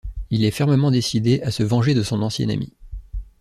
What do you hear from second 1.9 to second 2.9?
de son ancien ami.